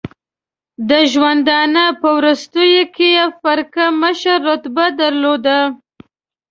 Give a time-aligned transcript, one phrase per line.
[0.89, 5.59] د ژوندانه په وروستیو کې یې فرقه مشر رتبه درلوده.